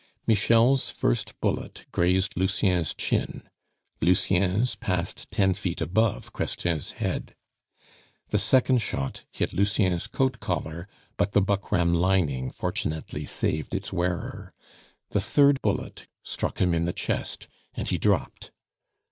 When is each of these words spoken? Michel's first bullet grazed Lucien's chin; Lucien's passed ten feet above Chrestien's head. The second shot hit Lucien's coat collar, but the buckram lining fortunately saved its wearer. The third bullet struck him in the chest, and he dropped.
Michel's 0.25 0.89
first 0.89 1.39
bullet 1.41 1.85
grazed 1.91 2.35
Lucien's 2.35 2.95
chin; 2.95 3.43
Lucien's 4.01 4.73
passed 4.73 5.29
ten 5.29 5.53
feet 5.53 5.79
above 5.79 6.33
Chrestien's 6.33 6.93
head. 6.93 7.35
The 8.29 8.39
second 8.39 8.79
shot 8.79 9.25
hit 9.31 9.53
Lucien's 9.53 10.07
coat 10.07 10.39
collar, 10.39 10.87
but 11.17 11.33
the 11.33 11.41
buckram 11.43 11.93
lining 11.93 12.49
fortunately 12.49 13.25
saved 13.25 13.75
its 13.75 13.93
wearer. 13.93 14.55
The 15.11 15.21
third 15.21 15.61
bullet 15.61 16.07
struck 16.23 16.57
him 16.59 16.73
in 16.73 16.85
the 16.85 16.93
chest, 16.93 17.47
and 17.75 17.87
he 17.87 17.99
dropped. 17.99 18.49